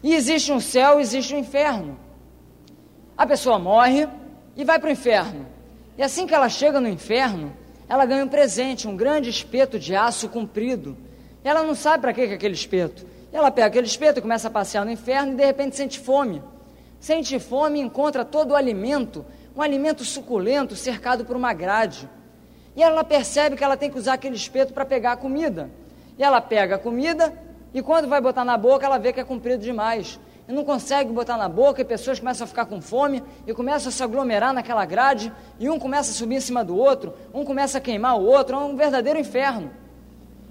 E 0.00 0.14
existe 0.14 0.52
um 0.52 0.60
céu, 0.60 1.00
existe 1.00 1.34
um 1.34 1.38
inferno. 1.38 2.05
A 3.16 3.26
pessoa 3.26 3.58
morre 3.58 4.08
e 4.56 4.64
vai 4.64 4.78
para 4.78 4.88
o 4.88 4.92
inferno. 4.92 5.46
E 5.96 6.02
assim 6.02 6.26
que 6.26 6.34
ela 6.34 6.48
chega 6.48 6.80
no 6.80 6.88
inferno, 6.88 7.52
ela 7.88 8.04
ganha 8.04 8.24
um 8.24 8.28
presente, 8.28 8.86
um 8.86 8.96
grande 8.96 9.30
espeto 9.30 9.78
de 9.78 9.94
aço 9.94 10.28
comprido. 10.28 10.96
E 11.44 11.48
ela 11.48 11.62
não 11.62 11.74
sabe 11.74 12.02
para 12.02 12.12
que 12.12 12.20
é 12.20 12.34
aquele 12.34 12.54
espeto. 12.54 13.06
Ela 13.32 13.50
pega 13.50 13.68
aquele 13.68 13.86
espeto, 13.86 14.20
começa 14.20 14.48
a 14.48 14.50
passear 14.50 14.84
no 14.84 14.90
inferno 14.90 15.32
e 15.32 15.36
de 15.36 15.44
repente 15.44 15.76
sente 15.76 15.98
fome. 15.98 16.42
Sente 16.98 17.38
fome 17.38 17.78
e 17.78 17.82
encontra 17.82 18.24
todo 18.24 18.50
o 18.50 18.56
alimento 18.56 19.24
um 19.56 19.62
alimento 19.62 20.04
suculento 20.04 20.76
cercado 20.76 21.24
por 21.24 21.34
uma 21.34 21.54
grade. 21.54 22.08
E 22.76 22.82
ela 22.82 23.02
percebe 23.02 23.56
que 23.56 23.64
ela 23.64 23.76
tem 23.76 23.90
que 23.90 23.98
usar 23.98 24.12
aquele 24.12 24.36
espeto 24.36 24.74
para 24.74 24.84
pegar 24.84 25.12
a 25.12 25.16
comida. 25.16 25.70
E 26.18 26.22
ela 26.22 26.42
pega 26.42 26.74
a 26.76 26.78
comida 26.78 27.32
e 27.72 27.80
quando 27.80 28.06
vai 28.06 28.20
botar 28.20 28.44
na 28.44 28.58
boca, 28.58 28.84
ela 28.84 28.98
vê 28.98 29.14
que 29.14 29.20
é 29.20 29.24
comprido 29.24 29.62
demais. 29.62 30.20
E 30.48 30.52
não 30.52 30.64
consegue 30.64 31.12
botar 31.12 31.36
na 31.36 31.48
boca, 31.48 31.82
e 31.82 31.84
pessoas 31.84 32.20
começam 32.20 32.44
a 32.44 32.48
ficar 32.48 32.66
com 32.66 32.80
fome 32.80 33.22
e 33.46 33.52
começam 33.52 33.88
a 33.88 33.92
se 33.92 34.02
aglomerar 34.02 34.52
naquela 34.52 34.84
grade, 34.84 35.32
e 35.58 35.68
um 35.68 35.78
começa 35.78 36.10
a 36.10 36.14
subir 36.14 36.36
em 36.36 36.40
cima 36.40 36.64
do 36.64 36.76
outro, 36.76 37.14
um 37.34 37.44
começa 37.44 37.78
a 37.78 37.80
queimar 37.80 38.16
o 38.16 38.24
outro, 38.24 38.56
é 38.56 38.58
um 38.60 38.76
verdadeiro 38.76 39.18
inferno. 39.18 39.70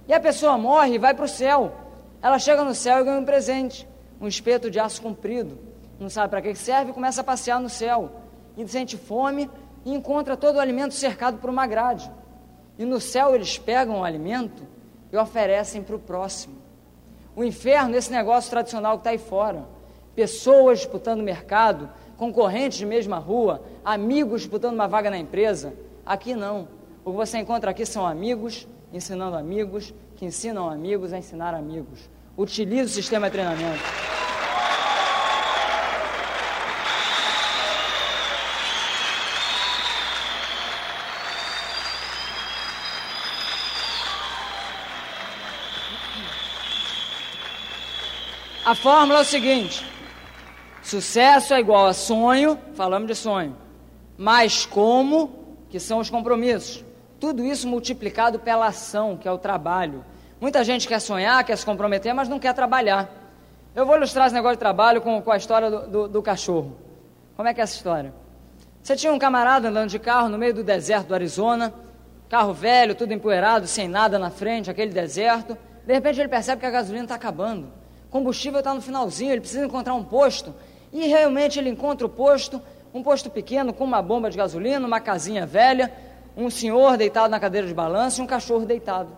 E 0.07 0.13
a 0.13 0.19
pessoa 0.19 0.57
morre 0.57 0.95
e 0.95 0.97
vai 0.97 1.13
para 1.13 1.25
o 1.25 1.29
céu. 1.29 1.73
Ela 2.21 2.37
chega 2.37 2.63
no 2.63 2.75
céu 2.75 2.99
e 2.99 3.03
ganha 3.05 3.19
um 3.19 3.25
presente, 3.25 3.87
um 4.19 4.27
espeto 4.27 4.69
de 4.69 4.79
aço 4.79 5.01
comprido. 5.01 5.57
Não 5.99 6.09
sabe 6.09 6.29
para 6.29 6.41
que 6.41 6.53
serve 6.55 6.91
e 6.91 6.93
começa 6.93 7.21
a 7.21 7.23
passear 7.23 7.59
no 7.59 7.69
céu 7.69 8.11
e 8.57 8.67
sente 8.67 8.97
fome 8.97 9.49
e 9.85 9.93
encontra 9.93 10.35
todo 10.35 10.57
o 10.57 10.59
alimento 10.59 10.93
cercado 10.93 11.37
por 11.37 11.49
uma 11.49 11.65
grade. 11.65 12.11
E 12.77 12.83
no 12.83 12.99
céu 12.99 13.33
eles 13.33 13.57
pegam 13.57 14.01
o 14.01 14.03
alimento 14.03 14.63
e 15.11 15.17
oferecem 15.17 15.81
para 15.81 15.95
o 15.95 15.99
próximo. 15.99 16.55
O 17.35 17.43
inferno, 17.43 17.95
esse 17.95 18.11
negócio 18.11 18.49
tradicional 18.49 18.93
que 18.93 19.01
está 19.01 19.09
aí 19.11 19.17
fora. 19.17 19.74
Pessoas 20.15 20.79
disputando 20.79 21.21
mercado, 21.21 21.89
concorrentes 22.17 22.77
de 22.77 22.85
mesma 22.85 23.17
rua, 23.17 23.61
amigos 23.83 24.41
disputando 24.41 24.73
uma 24.73 24.87
vaga 24.87 25.09
na 25.09 25.17
empresa. 25.17 25.73
Aqui 26.05 26.33
não. 26.33 26.67
O 27.03 27.11
que 27.11 27.17
você 27.17 27.37
encontra 27.37 27.71
aqui 27.71 27.85
são 27.85 28.07
amigos 28.07 28.67
ensinando 28.95 29.35
amigos, 29.35 29.93
que 30.15 30.25
ensinam 30.25 30.69
amigos 30.69 31.11
a 31.11 31.17
ensinar 31.17 31.53
amigos. 31.53 32.09
Utilize 32.37 32.85
o 32.85 32.89
sistema 32.89 33.27
de 33.27 33.33
treinamento. 33.33 33.83
A 48.65 48.73
fórmula 48.73 49.19
é 49.19 49.21
o 49.21 49.25
seguinte: 49.25 49.85
sucesso 50.85 51.53
é 51.53 51.59
igual 51.59 51.87
a 51.87 51.93
sonho, 51.93 52.59
falamos 52.75 53.07
de 53.07 53.15
sonho, 53.15 53.55
mais 54.17 54.65
como, 54.65 55.31
que 55.69 55.79
são 55.79 55.99
os 55.99 56.09
compromissos. 56.09 56.85
Tudo 57.19 57.43
isso 57.43 57.67
multiplicado 57.67 58.39
pela 58.39 58.67
ação, 58.67 59.17
que 59.17 59.27
é 59.27 59.31
o 59.31 59.37
trabalho. 59.37 60.05
Muita 60.39 60.63
gente 60.63 60.87
quer 60.87 60.99
sonhar, 60.99 61.43
quer 61.43 61.57
se 61.57 61.65
comprometer, 61.65 62.13
mas 62.13 62.29
não 62.29 62.37
quer 62.37 62.53
trabalhar. 62.53 63.09
Eu 63.73 63.85
vou 63.85 63.97
ilustrar 63.97 64.27
esse 64.27 64.35
negócio 64.35 64.57
de 64.57 64.59
trabalho 64.59 65.01
com, 65.01 65.21
com 65.21 65.31
a 65.31 65.37
história 65.37 65.71
do, 65.71 65.87
do, 65.87 66.07
do 66.07 66.21
cachorro. 66.21 66.77
Como 67.35 67.47
é 67.47 67.53
que 67.53 67.59
é 67.59 67.63
essa 67.63 67.75
história? 67.75 68.13
Você 68.83 68.95
tinha 68.95 69.11
um 69.11 69.17
camarada 69.17 69.69
andando 69.69 69.89
de 69.89 69.97
carro 69.97 70.29
no 70.29 70.37
meio 70.37 70.53
do 70.53 70.63
deserto 70.63 71.07
do 71.07 71.15
Arizona, 71.15 71.73
carro 72.29 72.53
velho, 72.53 72.93
tudo 72.93 73.11
empoeirado, 73.11 73.65
sem 73.65 73.87
nada 73.87 74.19
na 74.19 74.29
frente, 74.29 74.69
aquele 74.69 74.91
deserto. 74.91 75.57
De 75.85 75.93
repente 75.93 76.19
ele 76.19 76.29
percebe 76.29 76.59
que 76.59 76.65
a 76.67 76.71
gasolina 76.71 77.05
está 77.05 77.15
acabando 77.15 77.71
combustível 78.15 78.59
está 78.59 78.73
no 78.73 78.81
finalzinho, 78.81 79.33
ele 79.33 79.41
precisa 79.41 79.65
encontrar 79.65 79.93
um 79.93 80.03
posto. 80.03 80.55
E 80.91 81.07
realmente 81.07 81.59
ele 81.59 81.69
encontra 81.69 82.05
o 82.05 82.09
posto, 82.09 82.61
um 82.93 83.03
posto 83.03 83.29
pequeno 83.29 83.73
com 83.73 83.83
uma 83.83 84.01
bomba 84.01 84.29
de 84.29 84.37
gasolina, 84.37 84.85
uma 84.85 84.99
casinha 84.99 85.45
velha, 85.45 85.91
um 86.35 86.49
senhor 86.49 86.97
deitado 86.97 87.29
na 87.29 87.39
cadeira 87.39 87.67
de 87.67 87.73
balanço 87.73 88.21
e 88.21 88.23
um 88.23 88.27
cachorro 88.27 88.65
deitado. 88.65 89.09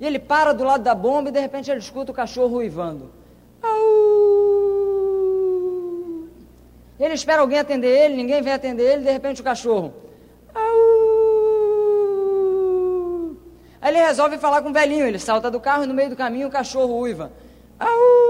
E 0.00 0.06
ele 0.06 0.18
para 0.18 0.52
do 0.52 0.64
lado 0.64 0.82
da 0.82 0.94
bomba 0.94 1.28
e 1.28 1.32
de 1.32 1.40
repente 1.40 1.70
ele 1.70 1.80
escuta 1.80 2.12
o 2.12 2.14
cachorro 2.14 2.56
uivando. 2.56 3.10
Ele 6.98 7.14
espera 7.14 7.42
alguém 7.42 7.60
atender 7.60 7.88
ele, 7.88 8.16
ninguém 8.16 8.42
vem 8.42 8.52
atender 8.52 8.94
ele, 8.94 9.04
de 9.04 9.12
repente 9.12 9.40
o 9.40 9.44
cachorro. 9.44 9.94
Aí 13.80 13.94
ele 13.94 14.04
resolve 14.04 14.38
falar 14.38 14.62
com 14.62 14.70
o 14.70 14.72
velhinho, 14.72 15.06
ele 15.06 15.18
salta 15.18 15.50
do 15.50 15.60
carro 15.60 15.84
e 15.84 15.86
no 15.86 15.94
meio 15.94 16.10
do 16.10 16.16
caminho 16.16 16.48
o 16.48 16.50
cachorro 16.50 16.98
uiva. 16.98 17.30
Au! 17.78 18.27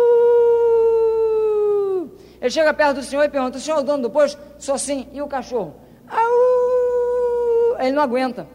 Ele 2.41 2.51
chega 2.51 2.73
perto 2.73 2.97
do 2.97 3.03
senhor 3.03 3.25
e 3.25 3.29
pergunta: 3.29 3.59
O 3.59 3.61
senhor 3.61 3.79
é 3.79 3.81
o 3.81 3.85
dono 3.85 4.05
do 4.05 4.11
posto? 4.11 4.41
Sou 4.59 4.79
sim. 4.79 5.09
E 5.13 5.21
o 5.21 5.27
cachorro? 5.27 5.75
Au! 6.09 7.81
Ele 7.81 7.93
não 7.93 8.03
aguenta. 8.03 8.47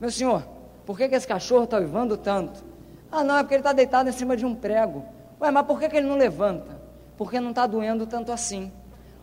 Meu 0.00 0.10
senhor, 0.10 0.46
por 0.84 0.96
que, 0.96 1.08
que 1.08 1.14
esse 1.14 1.26
cachorro 1.26 1.64
está 1.64 1.78
uivando 1.78 2.16
tanto? 2.16 2.64
Ah, 3.10 3.24
não, 3.24 3.36
é 3.36 3.42
porque 3.42 3.54
ele 3.54 3.60
está 3.60 3.72
deitado 3.72 4.08
em 4.08 4.12
cima 4.12 4.36
de 4.36 4.44
um 4.44 4.54
prego. 4.54 5.04
Ué, 5.40 5.50
mas 5.50 5.66
por 5.66 5.78
que, 5.78 5.88
que 5.88 5.96
ele 5.96 6.06
não 6.06 6.16
levanta? 6.16 6.80
Porque 7.16 7.40
não 7.40 7.50
está 7.50 7.66
doendo 7.66 8.06
tanto 8.06 8.32
assim. 8.32 8.70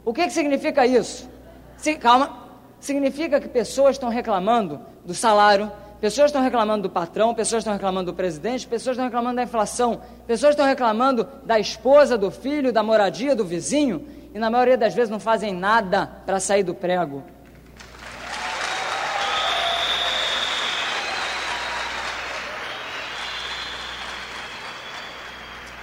O 0.03 0.13
que, 0.13 0.23
que 0.23 0.33
significa 0.33 0.85
isso? 0.85 1.29
Se, 1.77 1.95
calma. 1.95 2.41
Significa 2.79 3.39
que 3.39 3.47
pessoas 3.47 3.95
estão 3.95 4.09
reclamando 4.09 4.81
do 5.05 5.13
salário, 5.13 5.71
pessoas 6.03 6.31
estão 6.31 6.41
reclamando 6.41 6.83
do 6.83 6.89
patrão, 6.89 7.33
pessoas 7.33 7.62
estão 7.62 7.72
reclamando 7.72 8.12
do 8.12 8.13
presidente, 8.13 8.67
pessoas 8.67 8.95
estão 8.95 9.05
reclamando 9.05 9.38
da 9.38 9.43
inflação, 9.43 10.01
pessoas 10.27 10.51
estão 10.51 10.65
reclamando 10.65 11.25
da 11.45 11.57
esposa, 11.57 12.17
do 12.17 12.29
filho, 12.29 12.74
da 12.74 12.83
moradia, 12.83 13.33
do 13.33 13.45
vizinho, 13.45 14.05
e 14.33 14.38
na 14.38 14.50
maioria 14.50 14.77
das 14.77 14.93
vezes 14.93 15.10
não 15.10 15.17
fazem 15.17 15.53
nada 15.53 16.05
para 16.25 16.41
sair 16.41 16.62
do 16.62 16.75
prego. 16.75 17.24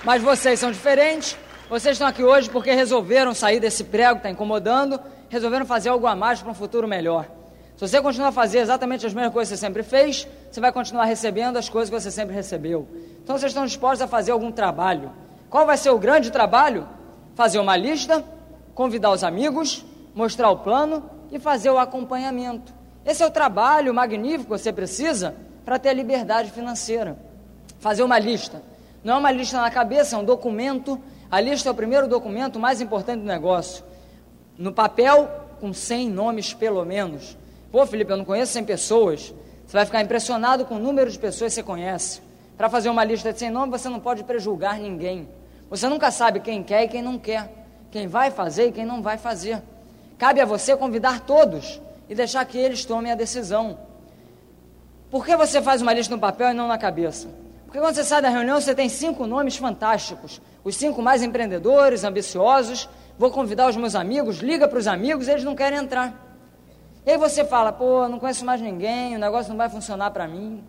Mas 0.05 0.21
vocês 0.21 0.61
são 0.61 0.71
diferentes. 0.71 1.35
Vocês 1.71 1.95
estão 1.95 2.07
aqui 2.07 2.23
hoje 2.23 2.50
porque 2.50 2.73
resolveram 2.73 3.33
sair 3.33 3.59
desse 3.59 3.85
prego 3.85 4.17
que 4.17 4.19
está 4.19 4.31
incomodando, 4.31 5.00
resolveram 5.31 5.65
fazer 5.65 5.89
algo 5.89 6.07
a 6.07 6.15
mais 6.15 6.43
para 6.43 6.50
um 6.50 6.55
futuro 6.55 6.87
melhor. 6.87 7.39
Se 7.81 7.89
você 7.89 8.03
continuar 8.03 8.29
a 8.29 8.33
fazer 8.33 8.59
exatamente 8.59 9.07
as 9.07 9.15
mesmas 9.15 9.33
coisas 9.33 9.49
que 9.51 9.57
você 9.57 9.67
sempre 9.67 9.83
fez, 9.83 10.29
você 10.51 10.61
vai 10.61 10.71
continuar 10.71 11.07
recebendo 11.07 11.57
as 11.57 11.67
coisas 11.67 11.89
que 11.89 11.99
você 11.99 12.11
sempre 12.11 12.35
recebeu. 12.35 12.87
Então 13.25 13.39
vocês 13.39 13.53
estão 13.53 13.65
dispostos 13.65 14.03
a 14.03 14.07
fazer 14.07 14.33
algum 14.33 14.53
trabalho. 14.53 15.11
Qual 15.49 15.65
vai 15.65 15.79
ser 15.79 15.89
o 15.89 15.99
grande 15.99 16.31
trabalho? 16.31 16.87
Fazer 17.35 17.59
uma 17.59 17.75
lista, 17.79 18.23
convidar 18.75 19.11
os 19.11 19.25
amigos, 19.25 19.83
mostrar 20.15 20.51
o 20.51 20.59
plano 20.59 21.09
e 21.33 21.39
fazer 21.39 21.71
o 21.71 21.79
acompanhamento. 21.79 22.71
Esse 23.03 23.23
é 23.23 23.27
o 23.27 23.31
trabalho 23.31 23.95
magnífico 23.95 24.45
que 24.45 24.59
você 24.59 24.71
precisa 24.75 25.35
para 25.65 25.79
ter 25.79 25.89
a 25.89 25.95
liberdade 25.95 26.51
financeira. 26.51 27.17
Fazer 27.79 28.03
uma 28.03 28.19
lista. 28.19 28.63
Não 29.03 29.15
é 29.15 29.17
uma 29.17 29.33
lista 29.33 29.59
na 29.59 29.71
cabeça, 29.71 30.17
é 30.17 30.19
um 30.19 30.25
documento. 30.25 31.01
A 31.31 31.41
lista 31.41 31.71
é 31.71 31.73
o 31.73 31.75
primeiro 31.75 32.07
documento 32.07 32.59
mais 32.59 32.83
importante 32.83 33.21
do 33.21 33.27
negócio. 33.27 33.83
No 34.59 34.71
papel, 34.71 35.31
com 35.59 35.73
100 35.73 36.11
nomes 36.11 36.53
pelo 36.53 36.85
menos. 36.85 37.39
Pô, 37.71 37.87
Felipe, 37.87 38.11
eu 38.11 38.17
não 38.17 38.25
conheço 38.25 38.53
100 38.53 38.65
pessoas. 38.65 39.35
Você 39.67 39.77
vai 39.77 39.87
ficar 39.87 40.03
impressionado 40.03 40.65
com 40.65 40.75
o 40.75 40.79
número 40.79 41.11
de 41.11 41.19
pessoas 41.19 41.53
que 41.53 41.57
você 41.57 41.62
conhece. 41.62 42.21
Para 42.57 42.69
fazer 42.69 42.91
uma 42.91 43.05
lista 43.05 43.33
de 43.33 43.39
100 43.39 43.50
nomes, 43.50 43.81
você 43.81 43.89
não 43.89 44.00
pode 44.00 44.25
prejulgar 44.25 44.79
ninguém. 44.79 45.29
Você 45.71 45.89
nunca 45.89 46.11
sabe 46.11 46.41
quem 46.41 46.65
quer 46.65 46.85
e 46.85 46.89
quem 46.89 47.00
não 47.00 47.17
quer. 47.19 47.49
Quem 47.93 48.09
vai 48.09 48.31
fazer 48.31 48.67
e 48.69 48.73
quem 48.73 48.85
não 48.85 49.00
vai 49.00 49.17
fazer. 49.17 49.62
Cabe 50.19 50.41
a 50.41 50.45
você 50.45 50.77
convidar 50.77 51.21
todos 51.21 51.81
e 52.09 52.15
deixar 52.15 52.45
que 52.45 52.59
eles 52.59 52.85
tomem 52.85 53.12
a 53.12 53.15
decisão. 53.15 53.79
Por 55.09 55.25
que 55.25 55.37
você 55.37 55.62
faz 55.62 55.81
uma 55.81 55.93
lista 55.93 56.15
no 56.15 56.21
papel 56.21 56.50
e 56.50 56.55
não 56.55 56.67
na 56.67 56.77
cabeça? 56.77 57.29
Porque 57.65 57.79
quando 57.79 57.95
você 57.95 58.03
sai 58.03 58.21
da 58.21 58.29
reunião, 58.29 58.61
você 58.61 58.75
tem 58.75 58.89
cinco 58.89 59.29
nomes 59.29 59.57
fantásticos. 59.57 60.43
Os 60.65 60.75
cinco 60.75 61.00
mais 61.00 61.23
empreendedores, 61.23 62.03
ambiciosos. 62.03 62.89
Vou 63.17 63.31
convidar 63.31 63.69
os 63.69 63.77
meus 63.77 63.95
amigos, 63.95 64.39
liga 64.39 64.67
para 64.67 64.79
os 64.79 64.89
amigos, 64.89 65.29
eles 65.29 65.45
não 65.45 65.55
querem 65.55 65.79
entrar. 65.79 66.30
E 67.07 67.11
aí 67.11 67.16
você 67.16 67.45
fala, 67.45 67.73
pô, 67.73 68.09
não 68.09 68.19
conheço 68.19 68.45
mais 68.45 68.61
ninguém, 68.61 69.16
o 69.16 69.19
negócio 69.19 69.50
não 69.50 69.57
vai 69.57 69.69
funcionar 69.69 70.11
para 70.11 70.28
mim. 70.28 70.62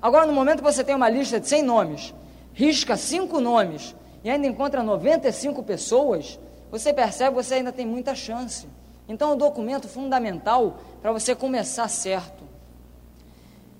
Agora, 0.00 0.26
no 0.26 0.32
momento 0.32 0.58
que 0.58 0.64
você 0.64 0.82
tem 0.82 0.94
uma 0.94 1.08
lista 1.08 1.38
de 1.38 1.48
100 1.48 1.62
nomes, 1.62 2.14
risca 2.52 2.96
cinco 2.96 3.40
nomes 3.40 3.94
e 4.22 4.30
ainda 4.30 4.46
encontra 4.46 4.82
95 4.82 5.62
pessoas, 5.62 6.38
você 6.70 6.92
percebe 6.92 7.36
que 7.36 7.42
você 7.42 7.54
ainda 7.54 7.72
tem 7.72 7.86
muita 7.86 8.14
chance. 8.14 8.66
Então, 9.08 9.34
um 9.34 9.36
documento 9.36 9.86
fundamental 9.86 10.78
para 11.02 11.12
você 11.12 11.34
começar 11.34 11.88
certo. 11.88 12.44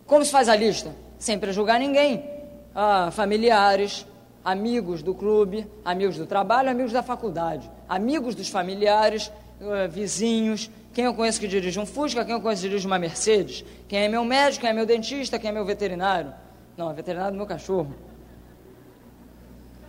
Como 0.06 0.24
se 0.24 0.30
faz 0.30 0.48
a 0.48 0.56
lista? 0.56 0.94
Sem 1.18 1.38
prejugar 1.38 1.78
ninguém 1.78 2.34
ah, 2.74 3.10
familiares, 3.10 4.06
amigos 4.44 5.02
do 5.02 5.14
clube, 5.14 5.66
amigos 5.84 6.18
do 6.18 6.26
trabalho, 6.26 6.70
amigos 6.70 6.92
da 6.92 7.02
faculdade, 7.02 7.70
amigos 7.88 8.34
dos 8.34 8.48
familiares, 8.48 9.32
uh, 9.64 9.88
vizinhos, 9.88 10.70
quem 10.92 11.06
eu 11.06 11.14
conheço 11.14 11.40
que 11.40 11.48
dirige 11.48 11.78
um 11.80 11.86
Fusca, 11.86 12.24
quem 12.24 12.34
eu 12.34 12.40
conheço 12.40 12.62
que 12.62 12.68
dirige 12.68 12.86
uma 12.86 12.98
Mercedes, 12.98 13.64
quem 13.88 14.04
é 14.04 14.08
meu 14.08 14.24
médico, 14.24 14.60
quem 14.60 14.70
é 14.70 14.72
meu 14.72 14.86
dentista, 14.86 15.38
quem 15.38 15.50
é 15.50 15.52
meu 15.52 15.64
veterinário. 15.64 16.32
Não, 16.76 16.90
é 16.90 16.94
veterinário 16.94 17.32
do 17.32 17.36
meu 17.36 17.46
cachorro. 17.46 17.94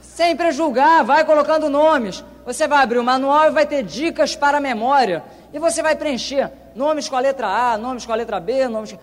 Sempre 0.01 0.51
julgar, 0.51 1.03
vai 1.03 1.25
colocando 1.25 1.69
nomes. 1.69 2.23
Você 2.45 2.67
vai 2.67 2.83
abrir 2.83 2.99
o 2.99 3.03
manual 3.03 3.47
e 3.47 3.51
vai 3.51 3.65
ter 3.65 3.83
dicas 3.83 4.35
para 4.35 4.57
a 4.57 4.61
memória. 4.61 5.23
E 5.51 5.59
você 5.59 5.83
vai 5.83 5.95
preencher 5.95 6.51
nomes 6.73 7.09
com 7.09 7.15
a 7.15 7.19
letra 7.19 7.47
A, 7.47 7.77
nomes 7.77 8.05
com 8.05 8.11
a 8.11 8.15
letra 8.15 8.39
B, 8.39 8.67
nomes, 8.67 8.95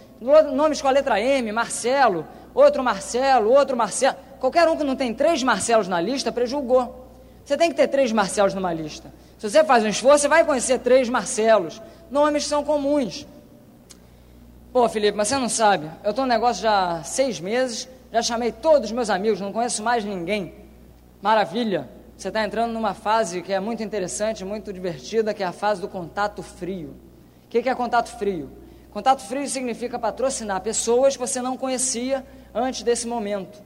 nomes 0.52 0.80
com 0.80 0.88
a 0.88 0.90
letra 0.90 1.20
M, 1.20 1.52
Marcelo, 1.52 2.26
outro 2.54 2.82
Marcelo, 2.82 3.50
outro 3.50 3.76
Marcelo. 3.76 4.16
Qualquer 4.40 4.68
um 4.68 4.76
que 4.76 4.84
não 4.84 4.96
tem 4.96 5.12
três 5.12 5.42
Marcelos 5.42 5.86
na 5.86 6.00
lista, 6.00 6.32
prejulgou. 6.32 7.08
Você 7.44 7.56
tem 7.56 7.68
que 7.68 7.76
ter 7.76 7.88
três 7.88 8.10
Marcelos 8.10 8.54
numa 8.54 8.72
lista. 8.72 9.12
Se 9.42 9.50
você 9.50 9.64
faz 9.64 9.82
um 9.82 9.88
esforço, 9.88 10.20
você 10.20 10.28
vai 10.28 10.44
conhecer 10.44 10.78
três 10.78 11.08
Marcelos. 11.08 11.82
Nomes 12.08 12.46
são 12.46 12.62
comuns. 12.62 13.26
Pô, 14.72 14.88
Felipe, 14.88 15.16
mas 15.16 15.26
você 15.26 15.36
não 15.36 15.48
sabe. 15.48 15.90
Eu 16.04 16.10
estou 16.10 16.24
no 16.24 16.28
negócio 16.28 16.62
já 16.62 16.98
há 16.98 17.02
seis 17.02 17.40
meses, 17.40 17.88
já 18.12 18.22
chamei 18.22 18.52
todos 18.52 18.90
os 18.90 18.92
meus 18.92 19.10
amigos, 19.10 19.40
não 19.40 19.52
conheço 19.52 19.82
mais 19.82 20.04
ninguém. 20.04 20.54
Maravilha. 21.20 21.88
Você 22.16 22.28
está 22.28 22.44
entrando 22.44 22.72
numa 22.72 22.94
fase 22.94 23.42
que 23.42 23.52
é 23.52 23.58
muito 23.58 23.82
interessante, 23.82 24.44
muito 24.44 24.72
divertida, 24.72 25.34
que 25.34 25.42
é 25.42 25.46
a 25.46 25.50
fase 25.50 25.80
do 25.80 25.88
contato 25.88 26.40
frio. 26.40 26.90
O 27.46 27.48
que, 27.48 27.62
que 27.62 27.68
é 27.68 27.74
contato 27.74 28.16
frio? 28.16 28.48
Contato 28.92 29.22
frio 29.22 29.48
significa 29.48 29.98
patrocinar 29.98 30.60
pessoas 30.60 31.16
que 31.16 31.20
você 31.20 31.42
não 31.42 31.56
conhecia 31.56 32.24
antes 32.54 32.84
desse 32.84 33.08
momento. 33.08 33.60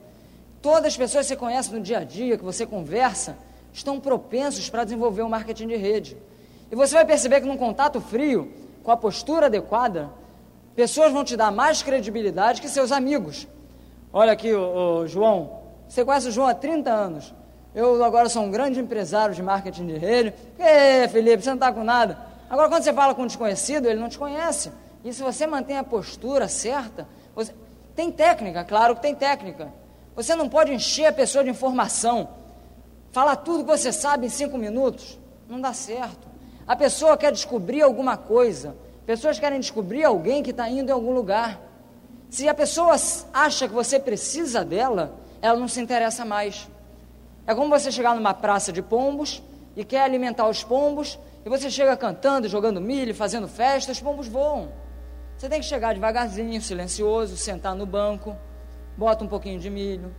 Todas 0.59 0.87
as 0.87 0.97
pessoas 0.97 1.27
que 1.27 1.33
você 1.33 1.35
conhece 1.35 1.71
no 1.71 1.79
dia 1.79 1.99
a 1.99 2.03
dia, 2.03 2.35
que 2.35 2.43
você 2.43 2.65
conversa, 2.65 3.37
estão 3.77 3.99
propensos 3.99 4.69
para 4.69 4.83
desenvolver 4.83 5.21
o 5.21 5.25
um 5.25 5.29
marketing 5.29 5.67
de 5.67 5.75
rede. 5.75 6.17
E 6.71 6.75
você 6.75 6.95
vai 6.95 7.05
perceber 7.05 7.41
que 7.41 7.47
num 7.47 7.57
contato 7.57 8.01
frio, 8.01 8.51
com 8.83 8.91
a 8.91 8.97
postura 8.97 9.45
adequada, 9.45 10.09
pessoas 10.75 11.11
vão 11.11 11.23
te 11.23 11.37
dar 11.37 11.51
mais 11.51 11.83
credibilidade 11.83 12.59
que 12.59 12.67
seus 12.67 12.91
amigos. 12.91 13.47
Olha 14.11 14.33
aqui, 14.33 14.53
o, 14.53 15.05
João. 15.07 15.59
Você 15.87 16.03
conhece 16.03 16.27
o 16.27 16.31
João 16.31 16.47
há 16.47 16.53
30 16.53 16.91
anos. 16.91 17.33
Eu 17.73 18.03
agora 18.03 18.27
sou 18.27 18.43
um 18.43 18.51
grande 18.51 18.79
empresário 18.79 19.35
de 19.35 19.43
marketing 19.43 19.85
de 19.85 19.97
rede. 19.97 20.33
Ê, 20.57 21.07
Felipe, 21.07 21.43
você 21.43 21.49
não 21.49 21.55
está 21.55 21.71
com 21.71 21.83
nada. 21.83 22.17
Agora, 22.49 22.69
quando 22.69 22.83
você 22.83 22.93
fala 22.93 23.13
com 23.13 23.23
um 23.23 23.27
desconhecido, 23.27 23.85
ele 23.85 23.99
não 23.99 24.09
te 24.09 24.17
conhece. 24.17 24.71
E 25.03 25.13
se 25.13 25.21
você 25.21 25.45
mantém 25.45 25.77
a 25.77 25.83
postura 25.83 26.47
certa, 26.47 27.07
você... 27.35 27.53
tem 27.95 28.11
técnica, 28.11 28.63
claro 28.63 28.95
que 28.95 29.01
tem 29.01 29.13
técnica. 29.13 29.71
Você 30.15 30.33
não 30.35 30.49
pode 30.49 30.73
encher 30.73 31.05
a 31.05 31.13
pessoa 31.13 31.43
de 31.43 31.49
informação. 31.51 32.27
Falar 33.11 33.37
tudo 33.37 33.63
que 33.63 33.77
você 33.77 33.91
sabe 33.91 34.27
em 34.27 34.29
cinco 34.29 34.57
minutos. 34.57 35.17
Não 35.47 35.59
dá 35.59 35.73
certo. 35.73 36.27
A 36.67 36.75
pessoa 36.75 37.17
quer 37.17 37.31
descobrir 37.31 37.81
alguma 37.81 38.17
coisa. 38.17 38.75
Pessoas 39.05 39.39
querem 39.39 39.59
descobrir 39.59 40.03
alguém 40.03 40.43
que 40.43 40.51
está 40.51 40.69
indo 40.69 40.89
em 40.89 40.93
algum 40.93 41.13
lugar. 41.13 41.61
Se 42.29 42.47
a 42.47 42.53
pessoa 42.53 42.95
acha 43.33 43.67
que 43.67 43.73
você 43.73 43.99
precisa 43.99 44.65
dela, 44.65 45.17
ela 45.41 45.57
não 45.57 45.67
se 45.67 45.79
interessa 45.79 46.25
mais. 46.25 46.67
É 47.45 47.55
como 47.55 47.69
você 47.69 47.89
chegar 47.89 48.13
numa 48.15 48.33
praça 48.33 48.73
de 48.73 48.81
pombos 48.81 49.41
e 49.77 49.85
quer 49.85 50.01
alimentar 50.01 50.49
os 50.49 50.63
pombos, 50.63 51.17
e 51.45 51.49
você 51.49 51.69
chega 51.69 51.95
cantando, 51.95 52.49
jogando 52.49 52.81
milho, 52.81 53.15
fazendo 53.15 53.47
festa, 53.47 53.93
os 53.93 54.01
pombos 54.01 54.27
voam. 54.27 54.69
Você 55.37 55.47
tem 55.47 55.61
que 55.61 55.65
chegar 55.65 55.93
devagarzinho, 55.93 56.61
silencioso, 56.61 57.37
sentar 57.37 57.75
no 57.75 57.85
banco, 57.85 58.35
bota 58.97 59.23
um 59.23 59.27
pouquinho 59.27 59.59
de 59.59 59.69
milho, 59.69 60.13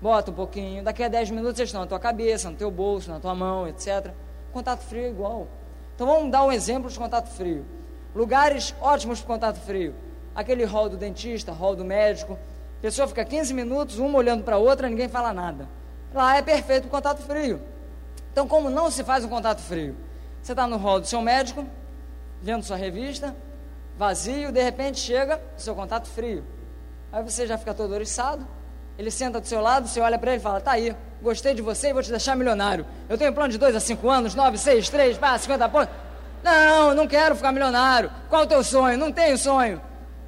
bota 0.00 0.30
um 0.30 0.34
pouquinho, 0.34 0.82
daqui 0.82 1.02
a 1.02 1.08
10 1.08 1.30
minutos 1.30 1.58
eles 1.58 1.68
estão 1.68 1.80
na 1.80 1.86
tua 1.86 1.98
cabeça, 1.98 2.50
no 2.50 2.56
teu 2.56 2.70
bolso, 2.70 3.10
na 3.10 3.18
tua 3.18 3.34
mão, 3.34 3.66
etc. 3.66 4.12
Contato 4.52 4.80
frio 4.80 5.04
é 5.04 5.08
igual. 5.08 5.48
Então 5.94 6.06
vamos 6.06 6.30
dar 6.30 6.44
um 6.44 6.52
exemplo 6.52 6.88
de 6.88 6.98
contato 6.98 7.28
frio. 7.28 7.64
Lugares 8.14 8.74
ótimos 8.80 9.20
para 9.20 9.34
contato 9.34 9.60
frio. 9.60 9.94
Aquele 10.34 10.64
hall 10.64 10.88
do 10.88 10.96
dentista, 10.96 11.52
hall 11.52 11.74
do 11.74 11.84
médico. 11.84 12.38
A 12.78 12.80
pessoa 12.82 13.08
fica 13.08 13.24
15 13.24 13.52
minutos, 13.52 13.98
uma 13.98 14.16
olhando 14.18 14.44
para 14.44 14.56
a 14.56 14.58
outra, 14.58 14.88
ninguém 14.88 15.08
fala 15.08 15.32
nada. 15.32 15.68
Lá 16.14 16.36
é 16.36 16.42
perfeito 16.42 16.86
o 16.86 16.90
contato 16.90 17.20
frio. 17.22 17.60
Então, 18.32 18.46
como 18.46 18.70
não 18.70 18.90
se 18.90 19.02
faz 19.02 19.24
um 19.24 19.28
contato 19.28 19.60
frio? 19.60 19.96
Você 20.40 20.52
está 20.52 20.66
no 20.66 20.76
hall 20.76 21.00
do 21.00 21.06
seu 21.06 21.20
médico, 21.20 21.66
vendo 22.40 22.62
sua 22.62 22.76
revista, 22.76 23.34
vazio, 23.98 24.52
de 24.52 24.62
repente 24.62 25.00
chega 25.00 25.40
o 25.56 25.60
seu 25.60 25.74
contato 25.74 26.06
frio. 26.06 26.44
Aí 27.12 27.22
você 27.22 27.46
já 27.46 27.58
fica 27.58 27.74
todo 27.74 27.92
oriçado, 27.92 28.46
ele 28.98 29.10
senta 29.12 29.40
do 29.40 29.46
seu 29.46 29.60
lado, 29.60 29.86
você 29.86 30.00
olha 30.00 30.18
para 30.18 30.32
ele 30.32 30.40
e 30.40 30.42
fala: 30.42 30.60
Tá 30.60 30.72
aí, 30.72 30.94
gostei 31.22 31.54
de 31.54 31.62
você 31.62 31.90
e 31.90 31.92
vou 31.92 32.02
te 32.02 32.10
deixar 32.10 32.34
milionário. 32.34 32.84
Eu 33.08 33.16
tenho 33.16 33.32
plano 33.32 33.50
de 33.50 33.56
2 33.56 33.76
a 33.76 33.80
5 33.80 34.10
anos, 34.10 34.34
9, 34.34 34.58
6, 34.58 34.88
3, 34.88 35.16
pá, 35.16 35.38
50 35.38 35.68
pontos. 35.68 35.94
Não, 36.42 36.94
não 36.94 37.06
quero 37.06 37.36
ficar 37.36 37.52
milionário. 37.52 38.10
Qual 38.28 38.42
o 38.42 38.46
teu 38.46 38.62
sonho? 38.64 38.98
Não 38.98 39.12
tenho 39.12 39.38
sonho. 39.38 39.80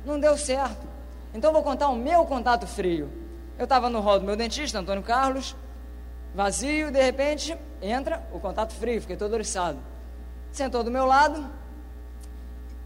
Não 0.05 0.19
deu 0.19 0.39
certo. 0.39 0.89
Então 1.35 1.53
vou 1.53 1.63
contar 1.63 1.89
o 1.89 1.97
meu 1.97 2.25
contato 2.25 2.67
frio. 2.67 3.11
Eu 3.59 3.65
estava 3.65 3.91
no 3.91 4.01
hall 4.01 4.21
do 4.21 4.25
meu 4.25 4.37
dentista, 4.37 4.79
Antônio 4.79 5.03
Carlos, 5.03 5.55
vazio, 6.35 6.91
de 6.91 7.03
repente 7.03 7.57
entra 7.83 8.23
o 8.33 8.41
contato 8.41 8.73
frio, 8.73 9.01
fiquei 9.01 9.17
todo 9.17 9.35
oriçado. 9.35 9.79
Sentou 10.51 10.83
do 10.83 10.91
meu 10.91 11.05
lado, 11.05 11.47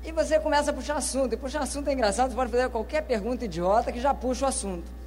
e 0.05 0.12
você 0.12 0.38
começa 0.38 0.71
a 0.71 0.75
puxar 0.75 0.97
assunto. 0.97 1.33
E 1.33 1.37
puxar 1.37 1.62
assunto 1.62 1.88
é 1.88 1.93
engraçado, 1.93 2.31
você 2.31 2.37
pode 2.37 2.50
fazer 2.50 2.69
qualquer 2.69 3.03
pergunta 3.03 3.45
idiota 3.45 3.93
que 3.93 4.00
já 4.00 4.12
puxa 4.12 4.45
o 4.45 4.49
assunto. 4.49 5.03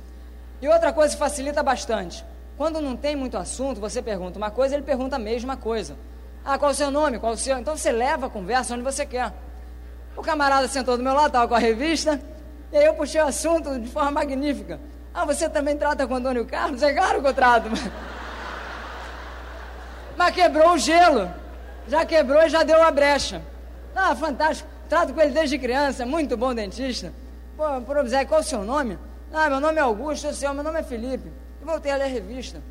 E 0.62 0.68
outra 0.68 0.92
coisa 0.92 1.14
que 1.14 1.20
facilita 1.20 1.62
bastante. 1.62 2.26
Quando 2.58 2.82
não 2.82 2.96
tem 2.96 3.16
muito 3.16 3.38
assunto, 3.38 3.80
você 3.80 4.02
pergunta 4.02 4.38
uma 4.38 4.50
coisa, 4.50 4.76
ele 4.76 4.84
pergunta 4.84 5.16
a 5.16 5.20
mesma 5.20 5.56
coisa. 5.56 5.96
Ah, 6.44 6.58
qual 6.58 6.72
o 6.72 6.74
seu 6.74 6.90
nome? 6.90 7.20
Qual 7.20 7.34
o 7.34 7.38
seu? 7.38 7.58
Então 7.60 7.78
você 7.78 7.92
leva 7.92 8.26
a 8.26 8.30
conversa 8.30 8.74
onde 8.74 8.84
você 8.84 9.06
quer. 9.06 9.32
O 10.16 10.22
camarada 10.22 10.68
sentou 10.68 10.98
do 10.98 11.04
meu 11.04 11.14
lado, 11.14 11.28
estava 11.28 11.48
com 11.48 11.54
a 11.54 11.60
revista, 11.60 12.20
e 12.72 12.78
aí 12.78 12.86
eu 12.86 12.96
puxei 12.96 13.22
o 13.22 13.28
assunto 13.28 13.80
de 13.80 13.88
forma 13.88 14.10
magnífica. 14.10 14.80
Ah, 15.14 15.26
você 15.26 15.48
também 15.48 15.78
trata 15.78 16.08
com 16.08 16.16
Antônio 16.16 16.46
Carlos? 16.46 16.82
É 16.82 16.94
claro 16.94 17.22
que 17.22 17.28
eu 17.28 17.34
trato. 17.34 17.70
Mas 20.18 20.34
quebrou 20.34 20.74
o 20.74 20.78
gelo. 20.78 21.32
Já 21.88 22.06
quebrou 22.06 22.42
e 22.42 22.50
já 22.50 22.64
deu 22.64 22.82
a 22.82 22.92
brecha. 22.92 23.42
Ah, 23.96 24.16
fantástico. 24.16 24.68
Trato 24.90 25.14
com 25.14 25.22
ele 25.22 25.32
desde 25.32 25.60
criança, 25.60 26.06
muito 26.06 26.36
bom 26.36 26.54
dentista. 26.54 27.14
Pô, 27.56 27.64
por 27.82 27.98
qual 28.28 28.42
o 28.42 28.44
seu 28.44 28.64
nome? 28.64 28.98
Ah, 29.34 29.50
meu 29.50 29.60
nome 29.60 29.78
é 29.78 29.82
Augusto, 29.82 30.34
seu, 30.34 30.54
meu 30.54 30.64
nome 30.64 30.80
é 30.80 30.84
Felipe. 30.84 31.32
E 31.62 31.66
voltei 31.66 31.92
a 31.92 31.96
ler 31.96 32.06
a 32.06 32.08
revista. 32.08 32.62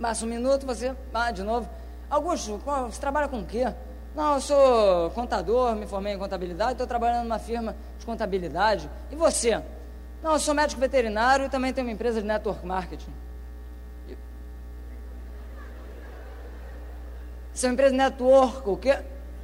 Passa 0.00 0.24
um 0.24 0.28
minuto, 0.28 0.64
você, 0.64 0.94
ah, 1.12 1.30
de 1.30 1.42
novo. 1.42 1.68
Augusto, 2.08 2.58
você 2.58 3.00
trabalha 3.00 3.28
com 3.28 3.40
o 3.40 3.44
quê? 3.44 3.72
Não, 4.14 4.34
eu 4.34 4.40
sou 4.40 5.10
contador, 5.10 5.76
me 5.76 5.86
formei 5.86 6.14
em 6.14 6.18
contabilidade, 6.18 6.72
estou 6.72 6.86
trabalhando 6.86 7.24
numa 7.24 7.38
firma 7.38 7.76
de 7.98 8.06
contabilidade. 8.06 8.90
E 9.10 9.14
você? 9.14 9.62
Não, 10.22 10.32
eu 10.32 10.38
sou 10.38 10.54
médico 10.54 10.80
veterinário 10.80 11.46
e 11.46 11.48
também 11.48 11.72
tenho 11.72 11.86
uma 11.86 11.92
empresa 11.92 12.20
de 12.20 12.26
network 12.26 12.66
marketing. 12.66 13.12
Você 17.52 17.66
é 17.66 17.68
uma 17.68 17.74
empresa 17.74 17.90
de 17.90 17.98
network, 17.98 18.68
o 18.68 18.76
quê? 18.76 18.98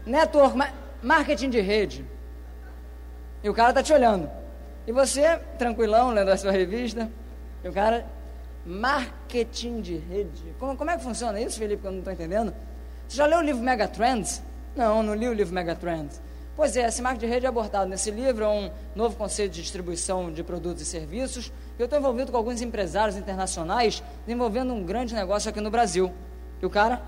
Network, 0.04 0.56
marketing 1.02 1.50
de 1.50 1.60
rede. 1.60 2.04
E 3.42 3.48
o 3.50 3.54
cara 3.54 3.70
está 3.70 3.82
te 3.82 3.92
olhando. 3.92 4.30
E 4.86 4.92
você, 4.92 5.38
tranquilão, 5.58 6.10
lendo 6.10 6.30
a 6.30 6.36
sua 6.36 6.52
revista, 6.52 7.10
e 7.64 7.68
o 7.68 7.72
cara, 7.72 8.06
marketing 8.64 9.80
de 9.80 9.96
rede. 9.96 10.54
Como, 10.58 10.76
como 10.76 10.90
é 10.90 10.96
que 10.96 11.02
funciona 11.02 11.40
isso, 11.40 11.58
Felipe, 11.58 11.82
que 11.82 11.88
eu 11.88 11.92
não 11.92 11.98
estou 11.98 12.12
entendendo? 12.12 12.54
Você 13.08 13.16
já 13.16 13.26
leu 13.26 13.38
o 13.38 13.42
livro 13.42 13.62
Megatrends? 13.62 14.42
Não, 14.76 15.02
não 15.02 15.14
li 15.14 15.28
o 15.28 15.32
livro 15.32 15.52
Megatrends. 15.52 16.20
Pois 16.54 16.76
é, 16.76 16.86
esse 16.86 17.02
marketing 17.02 17.26
de 17.26 17.32
rede 17.32 17.46
é 17.46 17.48
abordado 17.48 17.88
nesse 17.90 18.10
livro, 18.10 18.44
é 18.44 18.48
um 18.48 18.70
novo 18.94 19.16
conceito 19.16 19.52
de 19.52 19.62
distribuição 19.62 20.32
de 20.32 20.42
produtos 20.42 20.82
e 20.82 20.86
serviços. 20.86 21.52
Eu 21.78 21.84
estou 21.84 21.98
envolvido 21.98 22.30
com 22.30 22.38
alguns 22.38 22.62
empresários 22.62 23.16
internacionais, 23.16 24.02
desenvolvendo 24.24 24.72
um 24.72 24.82
grande 24.84 25.14
negócio 25.14 25.50
aqui 25.50 25.60
no 25.60 25.70
Brasil. 25.70 26.12
E 26.62 26.64
o 26.64 26.70
cara, 26.70 27.02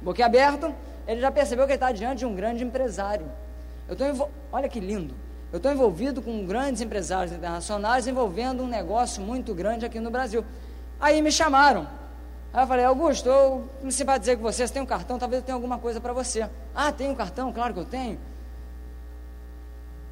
boquiaberto, 0.00 0.74
ele 1.06 1.20
já 1.20 1.30
percebeu 1.30 1.64
que 1.66 1.72
ele 1.72 1.76
está 1.76 1.92
diante 1.92 2.20
de 2.20 2.26
um 2.26 2.34
grande 2.34 2.64
empresário. 2.64 3.26
Eu 3.86 3.92
estou 3.92 4.30
Olha 4.50 4.68
que 4.68 4.80
lindo. 4.80 5.25
Eu 5.52 5.58
estou 5.58 5.72
envolvido 5.72 6.20
com 6.20 6.44
grandes 6.44 6.82
empresários 6.82 7.32
internacionais, 7.32 8.06
envolvendo 8.06 8.62
um 8.62 8.66
negócio 8.66 9.22
muito 9.22 9.54
grande 9.54 9.86
aqui 9.86 10.00
no 10.00 10.10
Brasil. 10.10 10.44
Aí 11.00 11.22
me 11.22 11.30
chamaram. 11.30 11.86
Aí 12.52 12.62
eu 12.62 12.66
falei, 12.66 12.84
Augusto, 12.84 13.28
eu 13.28 13.68
me 13.82 13.92
simpatizei 13.92 14.36
com 14.36 14.42
você, 14.42 14.66
você 14.66 14.72
tem 14.72 14.82
um 14.82 14.86
cartão, 14.86 15.18
talvez 15.18 15.42
eu 15.42 15.46
tenha 15.46 15.54
alguma 15.54 15.78
coisa 15.78 16.00
para 16.00 16.12
você. 16.12 16.48
Ah, 16.74 16.90
tem 16.90 17.10
um 17.10 17.14
cartão? 17.14 17.52
Claro 17.52 17.74
que 17.74 17.80
eu 17.80 17.84
tenho. 17.84 18.18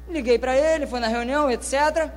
Liguei 0.07 0.37
para 0.37 0.55
ele, 0.55 0.85
foi 0.85 0.99
na 0.99 1.07
reunião, 1.07 1.49
etc. 1.49 2.09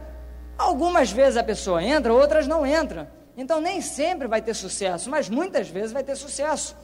Algumas 0.57 1.11
vezes 1.11 1.37
a 1.37 1.43
pessoa 1.43 1.83
entra, 1.83 2.13
outras 2.13 2.47
não 2.47 2.67
entra. 2.67 3.11
Então 3.37 3.61
nem 3.61 3.81
sempre 3.81 4.29
vai 4.29 4.43
ter 4.43 4.55
sucesso, 4.55 5.09
mas 5.09 5.29
muitas 5.29 5.69
vezes 5.69 5.93
vai 5.93 6.05
ter 6.05 6.17
sucesso. 6.17 6.77